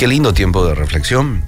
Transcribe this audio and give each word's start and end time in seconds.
Qué 0.00 0.08
lindo 0.08 0.32
tiempo 0.32 0.64
de 0.64 0.74
reflexión. 0.74 1.44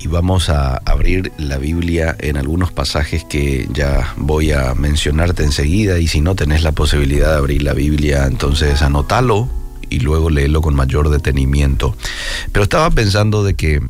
Y 0.00 0.06
vamos 0.06 0.50
a 0.50 0.76
abrir 0.84 1.32
la 1.38 1.56
Biblia 1.56 2.14
en 2.18 2.36
algunos 2.36 2.70
pasajes 2.70 3.24
que 3.24 3.66
ya 3.72 4.12
voy 4.18 4.52
a 4.52 4.74
mencionarte 4.74 5.44
enseguida. 5.44 5.98
Y 5.98 6.06
si 6.06 6.20
no 6.20 6.34
tenés 6.34 6.62
la 6.62 6.72
posibilidad 6.72 7.30
de 7.30 7.36
abrir 7.38 7.62
la 7.62 7.72
Biblia, 7.72 8.26
entonces 8.26 8.82
anótalo 8.82 9.48
y 9.88 10.00
luego 10.00 10.28
léelo 10.28 10.60
con 10.60 10.74
mayor 10.74 11.08
detenimiento. 11.08 11.96
Pero 12.52 12.64
estaba 12.64 12.90
pensando 12.90 13.42
de 13.42 13.54
que 13.54 13.80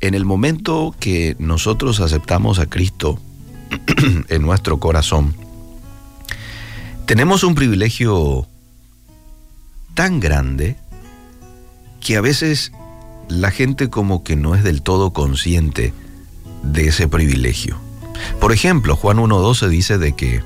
en 0.00 0.14
el 0.14 0.24
momento 0.24 0.92
que 0.98 1.36
nosotros 1.38 2.00
aceptamos 2.00 2.58
a 2.58 2.66
Cristo 2.66 3.20
en 4.28 4.42
nuestro 4.42 4.80
corazón, 4.80 5.36
tenemos 7.06 7.44
un 7.44 7.54
privilegio 7.54 8.48
tan 9.94 10.18
grande 10.18 10.74
que 12.00 12.16
a 12.16 12.20
veces 12.20 12.72
la 13.28 13.50
gente 13.50 13.90
como 13.90 14.22
que 14.22 14.36
no 14.36 14.54
es 14.54 14.62
del 14.62 14.82
todo 14.82 15.12
consciente 15.12 15.92
de 16.62 16.88
ese 16.88 17.08
privilegio. 17.08 17.76
Por 18.40 18.52
ejemplo, 18.52 18.96
Juan 18.96 19.18
1.12 19.18 19.68
dice 19.68 19.98
de 19.98 20.12
que 20.14 20.42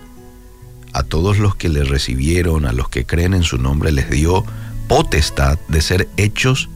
a 0.92 1.02
todos 1.02 1.38
los 1.38 1.54
que 1.54 1.68
le 1.68 1.84
recibieron, 1.84 2.64
a 2.64 2.72
los 2.72 2.88
que 2.88 3.04
creen 3.04 3.34
en 3.34 3.42
su 3.42 3.58
nombre, 3.58 3.92
les 3.92 4.08
dio 4.10 4.44
potestad 4.88 5.58
de 5.68 5.82
ser 5.82 6.08
hechos 6.16 6.70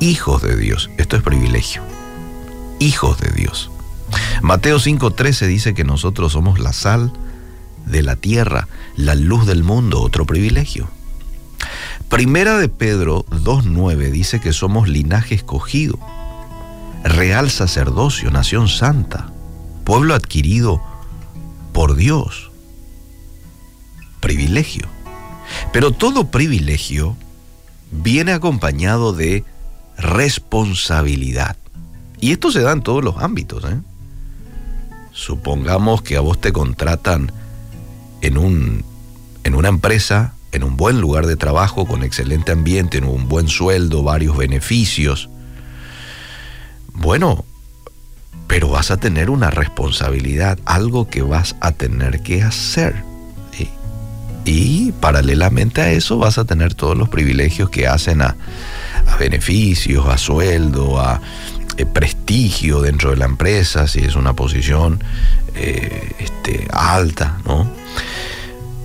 hijos 0.00 0.42
de 0.42 0.56
Dios. 0.56 0.90
Esto 0.98 1.16
es 1.16 1.22
privilegio. 1.22 1.82
Hijos 2.80 3.20
de 3.20 3.30
Dios. 3.30 3.70
Mateo 4.42 4.78
5.13 4.78 5.46
dice 5.46 5.74
que 5.74 5.84
nosotros 5.84 6.32
somos 6.32 6.58
la 6.58 6.72
sal 6.72 7.12
de 7.86 8.02
la 8.02 8.16
tierra, 8.16 8.68
la 8.96 9.14
luz 9.14 9.46
del 9.46 9.62
mundo, 9.62 10.00
otro 10.00 10.26
privilegio. 10.26 10.88
Primera 12.08 12.56
de 12.56 12.70
Pedro 12.70 13.26
2.9 13.26 14.10
dice 14.10 14.40
que 14.40 14.54
somos 14.54 14.88
linaje 14.88 15.34
escogido, 15.34 15.98
real 17.04 17.50
sacerdocio, 17.50 18.30
nación 18.30 18.68
santa, 18.68 19.30
pueblo 19.84 20.14
adquirido 20.14 20.82
por 21.74 21.96
Dios. 21.96 22.50
Privilegio. 24.20 24.88
Pero 25.70 25.92
todo 25.92 26.30
privilegio 26.30 27.14
viene 27.90 28.32
acompañado 28.32 29.12
de 29.12 29.44
responsabilidad. 29.98 31.58
Y 32.20 32.32
esto 32.32 32.50
se 32.50 32.62
da 32.62 32.72
en 32.72 32.82
todos 32.82 33.04
los 33.04 33.18
ámbitos. 33.18 33.64
¿eh? 33.64 33.78
Supongamos 35.12 36.00
que 36.00 36.16
a 36.16 36.20
vos 36.20 36.40
te 36.40 36.52
contratan 36.52 37.32
en, 38.22 38.38
un, 38.38 38.82
en 39.44 39.54
una 39.54 39.68
empresa 39.68 40.32
en 40.52 40.64
un 40.64 40.76
buen 40.76 41.00
lugar 41.00 41.26
de 41.26 41.36
trabajo, 41.36 41.86
con 41.86 42.02
excelente 42.02 42.52
ambiente, 42.52 42.98
en 42.98 43.04
un 43.04 43.28
buen 43.28 43.48
sueldo, 43.48 44.02
varios 44.02 44.36
beneficios. 44.36 45.28
Bueno, 46.92 47.44
pero 48.46 48.68
vas 48.68 48.90
a 48.90 48.96
tener 48.96 49.30
una 49.30 49.50
responsabilidad, 49.50 50.58
algo 50.64 51.08
que 51.08 51.22
vas 51.22 51.56
a 51.60 51.72
tener 51.72 52.22
que 52.22 52.42
hacer. 52.42 53.04
Y 54.44 54.92
paralelamente 54.92 55.82
a 55.82 55.90
eso 55.90 56.16
vas 56.16 56.38
a 56.38 56.46
tener 56.46 56.72
todos 56.72 56.96
los 56.96 57.10
privilegios 57.10 57.68
que 57.68 57.86
hacen 57.86 58.22
a, 58.22 58.34
beneficios, 59.20 60.06
a 60.06 60.16
sueldo, 60.16 60.98
a 60.98 61.20
eh, 61.76 61.84
prestigio 61.84 62.80
dentro 62.80 63.10
de 63.10 63.18
la 63.18 63.26
empresa, 63.26 63.86
si 63.86 64.00
es 64.00 64.16
una 64.16 64.32
posición 64.32 65.04
eh, 65.54 66.14
este, 66.18 66.66
alta, 66.72 67.36
¿no? 67.44 67.70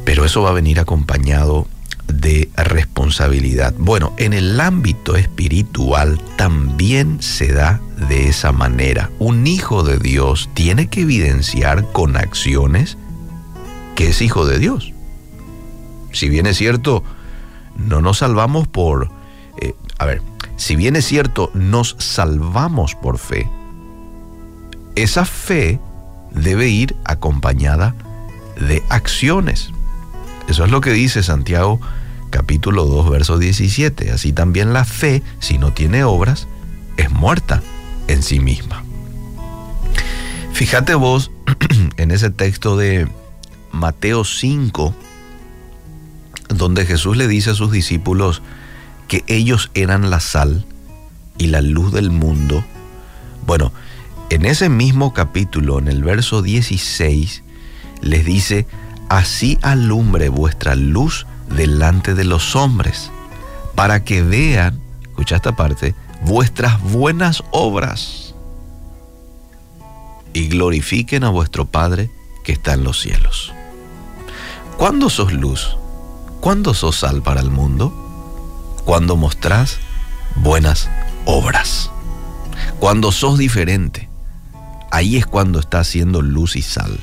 Pero 0.05 0.25
eso 0.25 0.41
va 0.41 0.49
a 0.49 0.53
venir 0.53 0.79
acompañado 0.79 1.67
de 2.07 2.49
responsabilidad. 2.55 3.73
Bueno, 3.77 4.13
en 4.17 4.33
el 4.33 4.59
ámbito 4.59 5.15
espiritual 5.15 6.19
también 6.37 7.21
se 7.21 7.53
da 7.53 7.81
de 8.09 8.27
esa 8.27 8.51
manera. 8.51 9.09
Un 9.19 9.47
hijo 9.47 9.83
de 9.83 9.97
Dios 9.97 10.49
tiene 10.53 10.87
que 10.87 11.01
evidenciar 11.01 11.91
con 11.91 12.17
acciones 12.17 12.97
que 13.95 14.09
es 14.09 14.21
hijo 14.21 14.45
de 14.45 14.59
Dios. 14.59 14.93
Si 16.11 16.29
bien 16.29 16.45
es 16.45 16.57
cierto, 16.57 17.03
no 17.75 18.01
nos 18.01 18.19
salvamos 18.19 18.67
por... 18.67 19.09
Eh, 19.61 19.73
a 19.97 20.05
ver, 20.05 20.21
si 20.55 20.75
bien 20.75 20.95
es 20.95 21.05
cierto, 21.05 21.51
nos 21.53 21.95
salvamos 21.99 22.95
por 22.95 23.17
fe, 23.17 23.49
esa 24.95 25.25
fe 25.25 25.79
debe 26.31 26.69
ir 26.69 26.95
acompañada 27.05 27.95
de 28.59 28.83
acciones. 28.89 29.72
Eso 30.47 30.65
es 30.65 30.71
lo 30.71 30.81
que 30.81 30.91
dice 30.91 31.23
Santiago 31.23 31.79
capítulo 32.29 32.85
2, 32.85 33.11
verso 33.11 33.37
17. 33.37 34.11
Así 34.11 34.33
también 34.33 34.73
la 34.73 34.85
fe, 34.85 35.21
si 35.39 35.57
no 35.57 35.71
tiene 35.71 36.03
obras, 36.03 36.47
es 36.97 37.11
muerta 37.11 37.61
en 38.07 38.23
sí 38.23 38.39
misma. 38.39 38.83
Fíjate 40.51 40.95
vos 40.95 41.31
en 41.97 42.11
ese 42.11 42.29
texto 42.29 42.75
de 42.75 43.07
Mateo 43.71 44.23
5, 44.23 44.95
donde 46.49 46.85
Jesús 46.85 47.17
le 47.17 47.27
dice 47.27 47.51
a 47.51 47.55
sus 47.55 47.71
discípulos 47.71 48.41
que 49.07 49.23
ellos 49.27 49.69
eran 49.73 50.09
la 50.09 50.19
sal 50.19 50.65
y 51.37 51.47
la 51.47 51.61
luz 51.61 51.91
del 51.93 52.11
mundo. 52.11 52.63
Bueno, 53.45 53.71
en 54.29 54.45
ese 54.45 54.69
mismo 54.69 55.13
capítulo, 55.13 55.79
en 55.79 55.87
el 55.87 56.03
verso 56.03 56.41
16, 56.41 57.43
les 58.01 58.25
dice, 58.25 58.65
así 59.13 59.59
alumbre 59.61 60.29
vuestra 60.29 60.73
luz 60.73 61.27
delante 61.55 62.15
de 62.15 62.23
los 62.23 62.55
hombres, 62.55 63.11
para 63.75 64.03
que 64.03 64.23
vean, 64.23 64.81
escucha 65.03 65.35
esta 65.35 65.55
parte, 65.55 65.93
vuestras 66.25 66.81
buenas 66.81 67.43
obras 67.51 68.33
y 70.33 70.47
glorifiquen 70.47 71.23
a 71.23 71.29
vuestro 71.29 71.65
Padre 71.65 72.09
que 72.43 72.53
está 72.53 72.73
en 72.73 72.83
los 72.83 73.01
cielos. 73.01 73.53
¿Cuándo 74.77 75.11
sos 75.11 75.31
luz? 75.31 75.77
¿Cuándo 76.41 76.73
sos 76.73 76.95
sal 76.95 77.21
para 77.21 77.41
el 77.41 77.51
mundo? 77.51 77.93
Cuando 78.83 79.15
mostrás 79.15 79.77
buenas 80.37 80.89
obras. 81.25 81.91
Cuando 82.79 83.11
sos 83.11 83.37
diferente. 83.37 84.09
Ahí 84.89 85.17
es 85.17 85.27
cuando 85.27 85.59
estás 85.59 85.85
siendo 85.85 86.23
luz 86.23 86.55
y 86.55 86.63
sal. 86.63 86.99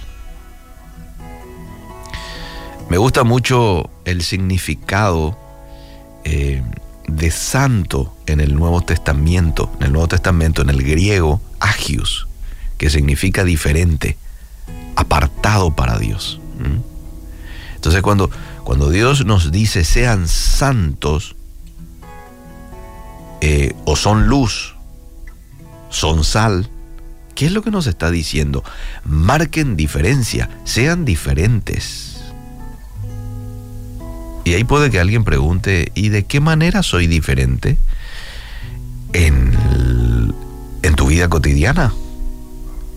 Me 2.91 2.99
gusta 2.99 3.23
mucho 3.23 3.89
el 4.05 4.21
significado 4.21 5.39
eh, 6.25 6.61
de 7.07 7.31
santo 7.31 8.13
en 8.27 8.41
el 8.41 8.57
Nuevo 8.57 8.81
Testamento, 8.81 9.71
en 9.79 9.87
el 9.87 9.93
Nuevo 9.93 10.09
Testamento, 10.09 10.61
en 10.61 10.71
el 10.71 10.83
griego, 10.83 11.41
agios, 11.61 12.27
que 12.79 12.91
significa 12.91 13.45
diferente, 13.45 14.17
apartado 14.97 15.71
para 15.77 15.99
Dios. 15.99 16.41
Entonces 17.77 18.03
cuando, 18.03 18.29
cuando 18.65 18.91
Dios 18.91 19.25
nos 19.25 19.53
dice 19.53 19.85
sean 19.85 20.27
santos, 20.27 21.37
eh, 23.41 23.73
o 23.85 23.95
son 23.95 24.27
luz, 24.27 24.75
son 25.91 26.25
sal, 26.25 26.69
¿qué 27.37 27.47
es 27.47 27.53
lo 27.53 27.63
que 27.63 27.71
nos 27.71 27.87
está 27.87 28.11
diciendo? 28.11 28.65
Marquen 29.05 29.77
diferencia, 29.77 30.51
sean 30.65 31.05
diferentes. 31.05 32.20
Y 34.51 34.55
ahí 34.55 34.65
puede 34.65 34.91
que 34.91 34.99
alguien 34.99 35.23
pregunte, 35.23 35.93
¿y 35.95 36.09
de 36.09 36.25
qué 36.25 36.41
manera 36.41 36.83
soy 36.83 37.07
diferente 37.07 37.79
en, 39.13 40.35
en 40.83 40.95
tu 40.97 41.07
vida 41.07 41.29
cotidiana? 41.29 41.95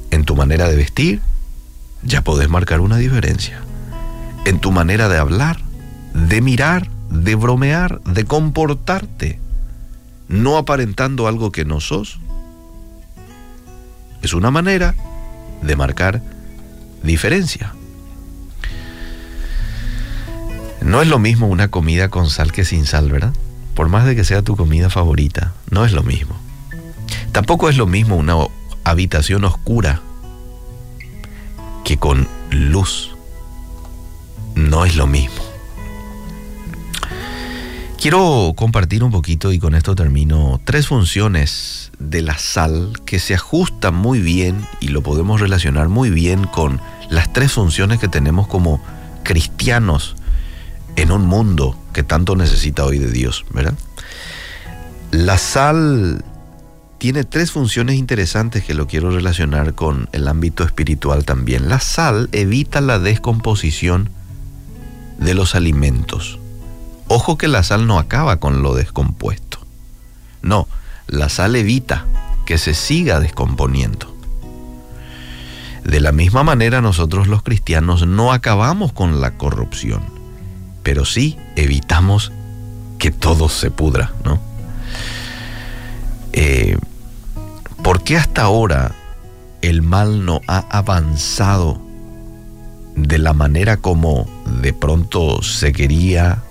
¿En 0.10 0.26
tu 0.26 0.36
manera 0.36 0.68
de 0.68 0.76
vestir? 0.76 1.22
Ya 2.02 2.24
podés 2.24 2.50
marcar 2.50 2.80
una 2.80 2.98
diferencia. 2.98 3.62
En 4.46 4.58
tu 4.62 4.72
manera 4.72 5.10
de 5.10 5.20
hablar, 5.20 5.60
de 6.16 6.42
mirar, 6.42 6.90
de 7.12 7.36
bromear, 7.36 8.02
de 8.02 8.26
comportarte, 8.26 9.38
no 10.28 10.58
aparentando 10.58 11.28
algo 11.28 11.52
que 11.52 11.66
no 11.66 11.82
sos. 11.82 12.20
Es 14.24 14.34
una 14.34 14.50
manera 14.50 14.96
de 15.62 15.76
marcar 15.76 16.20
diferencia. 17.04 17.76
No 20.94 21.02
es 21.02 21.08
lo 21.08 21.18
mismo 21.18 21.48
una 21.48 21.70
comida 21.70 22.10
con 22.10 22.30
sal 22.30 22.52
que 22.52 22.66
sin 22.66 22.86
sal, 22.86 23.12
¿verdad? 23.12 23.34
Por 23.74 23.90
más 23.90 24.06
de 24.06 24.16
que 24.16 24.24
sea 24.24 24.44
tu 24.44 24.56
comida 24.56 24.92
favorita, 24.92 25.56
no 25.72 25.86
es 25.86 25.92
lo 25.92 26.04
mismo. 26.04 26.36
Tampoco 27.32 27.68
es 27.68 27.78
lo 27.78 27.88
mismo 27.88 28.16
una 28.16 28.36
habitación 28.84 29.44
oscura 29.44 30.04
que 31.84 31.98
con 31.98 32.28
luz. 32.52 33.10
No 34.54 34.86
es 34.86 34.96
lo 34.96 35.08
mismo. 35.08 35.42
Quiero 38.00 38.54
compartir 38.56 39.04
un 39.04 39.10
poquito 39.10 39.52
y 39.52 39.58
con 39.58 39.74
esto 39.74 39.96
termino 39.96 40.62
tres 40.64 40.86
funciones 40.90 41.92
de 41.98 42.22
la 42.22 42.38
sal 42.38 42.94
que 43.04 43.18
se 43.18 43.34
ajustan 43.34 43.96
muy 43.96 44.20
bien 44.20 44.68
y 44.80 44.90
lo 44.90 45.02
podemos 45.02 45.42
relacionar 45.42 45.90
muy 45.90 46.12
bien 46.12 46.44
con 46.44 46.80
las 47.10 47.34
tres 47.34 47.52
funciones 47.52 47.98
que 47.98 48.10
tenemos 48.10 48.46
como 48.46 48.80
cristianos 49.24 50.16
en 50.96 51.12
un 51.12 51.26
mundo 51.26 51.78
que 51.94 52.04
tanto 52.04 52.36
necesita 52.36 52.86
hoy 52.86 53.00
de 53.00 53.12
Dios, 53.12 53.46
¿verdad? 53.52 53.74
La 55.12 55.38
sal 55.38 56.24
tiene 56.98 57.24
tres 57.24 57.52
funciones 57.52 57.98
interesantes 57.98 58.64
que 58.64 58.74
lo 58.74 58.88
quiero 58.88 59.12
relacionar 59.12 59.76
con 59.76 60.08
el 60.14 60.28
ámbito 60.28 60.64
espiritual 60.64 61.26
también. 61.26 61.70
La 61.70 61.80
sal 61.80 62.30
evita 62.32 62.82
la 62.82 62.98
descomposición 62.98 64.10
de 65.18 65.34
los 65.34 65.56
alimentos. 65.56 66.40
Ojo 67.08 67.38
que 67.38 67.48
la 67.48 67.64
sal 67.64 67.88
no 67.88 68.00
acaba 68.00 68.40
con 68.40 68.62
lo 68.62 68.74
descompuesto. 68.74 69.60
No, 70.42 70.68
la 71.08 71.30
sal 71.30 71.56
evita 71.56 72.06
que 72.46 72.58
se 72.58 72.74
siga 72.74 73.20
descomponiendo. 73.20 74.14
De 75.84 76.00
la 76.00 76.12
misma 76.12 76.44
manera 76.44 76.82
nosotros 76.82 77.28
los 77.28 77.44
cristianos 77.44 78.08
no 78.08 78.32
acabamos 78.32 78.94
con 78.94 79.20
la 79.20 79.32
corrupción, 79.32 80.04
pero 80.84 81.06
sí 81.06 81.38
evitamos 81.56 82.32
que 83.00 83.12
todo 83.12 83.50
se 83.50 83.72
pudra, 83.72 84.12
¿no? 84.24 84.40
Eh, 86.34 86.78
¿Por 87.84 88.04
qué 88.04 88.18
hasta 88.18 88.44
ahora 88.44 88.92
el 89.62 89.82
mal 89.82 90.26
no 90.26 90.42
ha 90.48 90.66
avanzado 90.70 91.82
de 92.96 93.18
la 93.18 93.34
manera 93.34 93.78
como 93.78 94.28
de 94.62 94.74
pronto 94.74 95.42
se 95.42 95.74
quería 95.74 96.44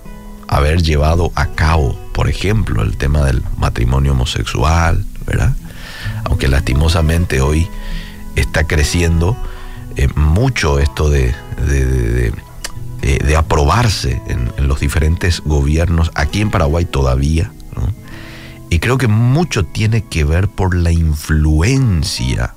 haber 0.47 0.83
llevado 0.83 1.31
a 1.35 1.47
cabo? 1.47 1.97
Por 2.13 2.29
ejemplo, 2.29 2.83
el 2.83 2.97
tema 2.97 3.23
del 3.25 3.43
matrimonio 3.57 4.11
homosexual, 4.11 5.05
¿verdad? 5.25 5.53
Aunque 6.25 6.47
lastimosamente 6.47 7.41
hoy 7.41 7.67
está 8.35 8.65
creciendo 8.65 9.35
eh, 9.95 10.07
mucho 10.15 10.79
esto 10.79 11.09
de, 11.09 11.33
de, 11.67 12.33
eh, 13.05 13.35
aprobarse 13.35 14.21
en, 14.27 14.49
los 14.65 14.79
diferentes 14.79 15.41
gobiernos, 15.41 16.09
aquí 16.15 16.39
en 16.39 16.49
Paraguay 16.49 16.85
todavía. 16.85 17.51
Y 18.69 18.79
creo 18.79 18.97
que 18.97 19.09
mucho 19.09 19.65
tiene 19.65 20.05
que 20.05 20.23
ver 20.23 20.47
por 20.47 20.73
la 20.73 20.91
influencia 20.91 22.55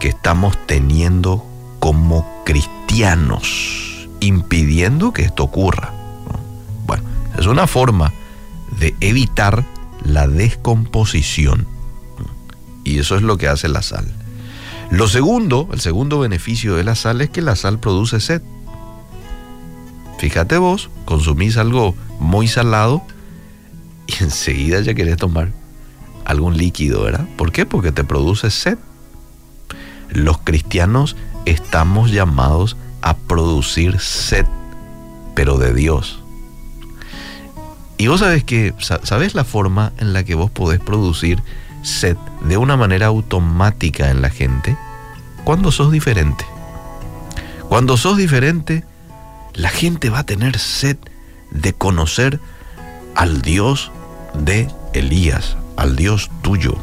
que 0.00 0.08
estamos 0.08 0.56
teniendo 0.66 1.44
como 1.80 2.26
cristianos, 2.46 4.08
impidiendo 4.20 5.12
que 5.12 5.22
esto 5.22 5.44
ocurra. 5.44 5.92
Bueno, 6.86 7.04
es 7.38 7.46
una 7.46 7.66
forma 7.66 8.12
de 8.80 8.96
evitar 9.00 9.64
la 10.02 10.26
descomposición. 10.26 11.66
Y 12.84 13.00
eso 13.00 13.16
es 13.16 13.22
lo 13.22 13.36
que 13.36 13.48
hace 13.48 13.68
la 13.68 13.82
sal. 13.82 14.06
Lo 14.90 15.08
segundo, 15.08 15.68
el 15.74 15.80
segundo 15.80 16.18
beneficio 16.18 16.74
de 16.74 16.84
la 16.84 16.94
sal 16.94 17.20
es 17.20 17.28
que 17.28 17.42
la 17.42 17.54
sal 17.54 17.78
produce 17.78 18.18
sed. 18.18 18.40
Fíjate 20.18 20.58
vos, 20.58 20.90
consumís 21.04 21.56
algo 21.56 21.94
muy 22.20 22.48
salado 22.48 23.02
y 24.06 24.14
enseguida 24.22 24.80
ya 24.80 24.94
querés 24.94 25.16
tomar 25.16 25.50
algún 26.24 26.56
líquido, 26.56 27.02
¿verdad? 27.02 27.26
¿Por 27.36 27.52
qué? 27.52 27.64
Porque 27.64 27.92
te 27.92 28.04
produce 28.04 28.50
sed. 28.50 28.78
Los 30.10 30.38
cristianos 30.38 31.16
estamos 31.46 32.10
llamados 32.10 32.76
a 33.02 33.16
producir 33.16 34.00
sed, 34.00 34.46
pero 35.34 35.58
de 35.58 35.72
Dios. 35.72 36.22
Y 37.96 38.06
vos 38.06 38.20
sabés 38.20 38.44
que, 38.44 38.74
¿sabés 38.78 39.34
la 39.34 39.44
forma 39.44 39.92
en 39.98 40.12
la 40.12 40.24
que 40.24 40.34
vos 40.34 40.50
podés 40.50 40.80
producir 40.80 41.42
sed 41.82 42.16
de 42.42 42.56
una 42.56 42.76
manera 42.76 43.06
automática 43.06 44.10
en 44.10 44.22
la 44.22 44.30
gente 44.30 44.76
cuando 45.44 45.72
sos 45.72 45.90
diferente. 45.90 46.44
Cuando 47.68 47.96
sos 47.96 48.16
diferente, 48.16 48.84
la 49.58 49.70
gente 49.70 50.08
va 50.08 50.20
a 50.20 50.26
tener 50.26 50.56
sed 50.58 50.96
de 51.50 51.72
conocer 51.72 52.38
al 53.16 53.42
Dios 53.42 53.90
de 54.32 54.68
Elías, 54.94 55.56
al 55.76 55.96
Dios 55.96 56.30
tuyo. 56.42 56.76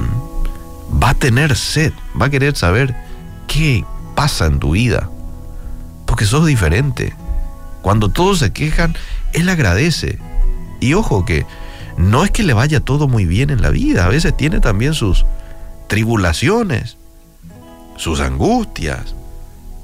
¿Mm? 0.00 1.02
Va 1.02 1.10
a 1.10 1.14
tener 1.14 1.56
sed, 1.56 1.92
va 2.20 2.26
a 2.26 2.30
querer 2.30 2.56
saber 2.56 2.96
qué 3.46 3.84
pasa 4.16 4.46
en 4.46 4.58
tu 4.58 4.72
vida, 4.72 5.08
porque 6.04 6.24
sos 6.24 6.44
diferente. 6.44 7.14
Cuando 7.80 8.08
todos 8.08 8.40
se 8.40 8.52
quejan, 8.52 8.96
Él 9.32 9.48
agradece. 9.48 10.18
Y 10.80 10.94
ojo 10.94 11.24
que 11.24 11.46
no 11.96 12.24
es 12.24 12.32
que 12.32 12.42
le 12.42 12.54
vaya 12.54 12.80
todo 12.80 13.06
muy 13.06 13.24
bien 13.24 13.50
en 13.50 13.62
la 13.62 13.70
vida, 13.70 14.04
a 14.04 14.08
veces 14.08 14.36
tiene 14.36 14.58
también 14.58 14.94
sus 14.94 15.24
tribulaciones, 15.86 16.96
sus 17.96 18.18
angustias, 18.18 19.14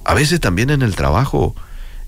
a 0.04 0.14
veces 0.14 0.40
también 0.40 0.70
en 0.70 0.82
el 0.82 0.96
trabajo 0.96 1.54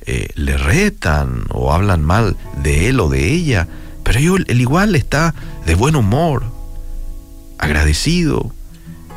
eh, 0.06 0.28
le 0.34 0.56
retan 0.56 1.44
o 1.50 1.72
hablan 1.72 2.02
mal 2.02 2.36
de 2.62 2.88
él 2.88 3.00
o 3.00 3.08
de 3.08 3.32
ella, 3.32 3.68
pero 4.02 4.18
él 4.18 4.60
igual 4.60 4.94
está 4.96 5.34
de 5.66 5.74
buen 5.74 5.96
humor, 5.96 6.44
agradecido, 7.58 8.52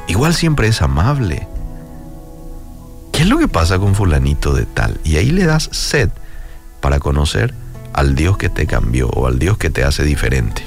igual 0.08 0.34
siempre 0.34 0.68
es 0.68 0.82
amable. 0.82 1.48
¿Qué 3.12 3.24
es 3.24 3.30
lo 3.30 3.38
que 3.38 3.48
pasa 3.48 3.80
con 3.80 3.96
fulanito 3.96 4.54
de 4.54 4.66
tal? 4.66 5.00
Y 5.04 5.18
ahí 5.18 5.32
le 5.32 5.46
das 5.46 5.70
sed 5.72 6.10
para 6.82 7.00
conocer 7.00 7.54
al 7.94 8.16
Dios 8.16 8.38
que 8.38 8.50
te 8.50 8.68
cambió 8.68 9.10
o 9.10 9.28
al 9.28 9.40
Dios 9.40 9.58
que 9.58 9.70
te 9.70 9.84
hace 9.84 10.04
diferente. 10.04 10.64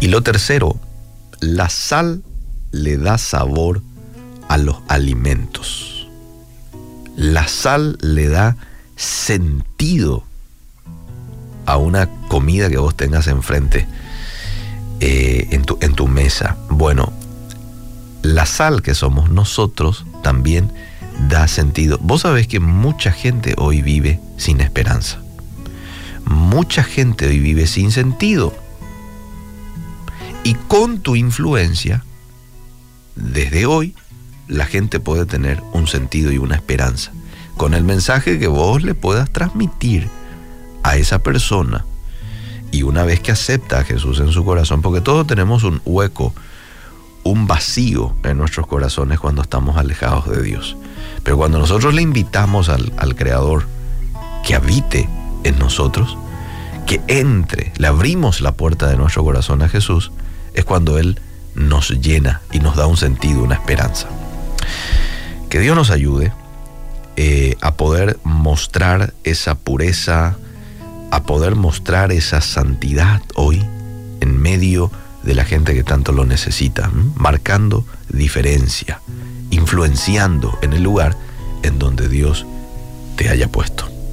Y 0.00 0.08
lo 0.08 0.22
tercero, 0.22 0.78
la 1.40 1.68
sal 1.68 2.22
le 2.70 2.96
da 2.96 3.18
sabor 3.18 3.82
a 4.48 4.56
los 4.56 4.76
alimentos. 4.88 5.93
La 7.16 7.46
sal 7.48 7.98
le 8.00 8.28
da 8.28 8.56
sentido 8.96 10.24
a 11.66 11.76
una 11.76 12.08
comida 12.28 12.68
que 12.68 12.78
vos 12.78 12.94
tengas 12.94 13.26
enfrente 13.26 13.86
eh, 15.00 15.48
en, 15.50 15.64
tu, 15.64 15.78
en 15.80 15.94
tu 15.94 16.08
mesa. 16.08 16.56
Bueno, 16.68 17.12
la 18.22 18.46
sal 18.46 18.82
que 18.82 18.94
somos 18.94 19.30
nosotros 19.30 20.04
también 20.22 20.72
da 21.28 21.48
sentido. 21.48 21.98
Vos 22.00 22.22
sabés 22.22 22.48
que 22.48 22.60
mucha 22.60 23.12
gente 23.12 23.54
hoy 23.58 23.82
vive 23.82 24.20
sin 24.36 24.60
esperanza. 24.60 25.20
Mucha 26.24 26.82
gente 26.82 27.26
hoy 27.26 27.38
vive 27.38 27.66
sin 27.66 27.92
sentido. 27.92 28.54
Y 30.42 30.54
con 30.54 31.00
tu 31.00 31.16
influencia, 31.16 32.04
desde 33.14 33.66
hoy, 33.66 33.94
la 34.48 34.66
gente 34.66 35.00
puede 35.00 35.26
tener 35.26 35.62
un 35.72 35.86
sentido 35.86 36.32
y 36.32 36.38
una 36.38 36.54
esperanza. 36.56 37.12
Con 37.56 37.74
el 37.74 37.84
mensaje 37.84 38.38
que 38.38 38.46
vos 38.46 38.82
le 38.82 38.94
puedas 38.94 39.30
transmitir 39.30 40.08
a 40.82 40.96
esa 40.96 41.20
persona. 41.20 41.84
Y 42.70 42.82
una 42.82 43.04
vez 43.04 43.20
que 43.20 43.32
acepta 43.32 43.78
a 43.78 43.84
Jesús 43.84 44.20
en 44.20 44.32
su 44.32 44.44
corazón, 44.44 44.82
porque 44.82 45.00
todos 45.00 45.26
tenemos 45.26 45.62
un 45.64 45.80
hueco, 45.84 46.34
un 47.22 47.46
vacío 47.46 48.14
en 48.22 48.36
nuestros 48.36 48.66
corazones 48.66 49.18
cuando 49.18 49.42
estamos 49.42 49.76
alejados 49.76 50.28
de 50.28 50.42
Dios. 50.42 50.76
Pero 51.22 51.36
cuando 51.36 51.58
nosotros 51.58 51.94
le 51.94 52.02
invitamos 52.02 52.68
al, 52.68 53.14
Creador 53.16 53.66
que 54.44 54.54
habite 54.54 55.08
en 55.44 55.58
nosotros, 55.58 56.18
que 56.86 57.00
entre, 57.06 57.72
le 57.78 57.86
abrimos 57.86 58.40
la 58.40 58.52
puerta 58.52 58.88
de 58.88 58.96
nuestro 58.96 59.24
corazón 59.24 59.62
a 59.62 59.68
Jesús, 59.68 60.12
es 60.52 60.64
cuando 60.64 60.98
Él 60.98 61.18
nos 61.54 61.90
llena 61.90 62.42
y 62.52 62.58
nos 62.58 62.76
da 62.76 62.86
un 62.86 62.96
sentido, 62.96 63.42
una 63.42 63.54
esperanza. 63.54 64.08
Que 65.54 65.60
Dios 65.60 65.76
nos 65.76 65.90
ayude 65.90 66.32
eh, 67.14 67.56
a 67.60 67.76
poder 67.76 68.18
mostrar 68.24 69.14
esa 69.22 69.54
pureza, 69.54 70.36
a 71.12 71.22
poder 71.22 71.54
mostrar 71.54 72.10
esa 72.10 72.40
santidad 72.40 73.22
hoy 73.36 73.64
en 74.20 74.36
medio 74.36 74.90
de 75.22 75.36
la 75.36 75.44
gente 75.44 75.72
que 75.72 75.84
tanto 75.84 76.10
lo 76.10 76.26
necesita, 76.26 76.90
marcando 77.14 77.86
diferencia 78.08 79.00
influenciando 79.50 80.58
en 80.60 80.72
el 80.72 80.82
lugar 80.82 81.16
en 81.62 81.78
donde 81.78 82.08
Dios 82.08 82.44
te 83.14 83.28
haya 83.28 83.46
puesto. 83.46 83.93